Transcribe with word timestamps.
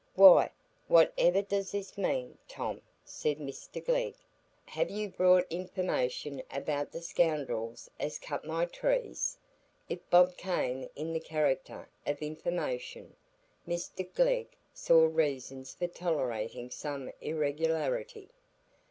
"Why, 0.15 0.49
what 0.87 1.13
ever 1.15 1.43
does 1.43 1.73
this 1.73 1.95
mean, 1.95 2.39
Tom?" 2.47 2.81
said 3.05 3.37
Mr 3.37 3.85
Glegg. 3.85 4.15
"Have 4.65 4.89
you 4.89 5.09
brought 5.09 5.45
information 5.51 6.41
about 6.49 6.91
the 6.91 7.01
scoundrels 7.03 7.87
as 7.99 8.17
cut 8.17 8.43
my 8.43 8.65
trees?" 8.65 9.37
If 9.89 9.99
Bob 10.09 10.37
came 10.37 10.89
in 10.95 11.13
the 11.13 11.19
character 11.19 11.87
of 12.07 12.19
"information," 12.23 13.15
Mr 13.67 14.11
Glegg 14.15 14.47
saw 14.73 15.05
reasons 15.05 15.75
for 15.75 15.85
tolerating 15.85 16.71
some 16.71 17.11
irregularity. 17.21 18.29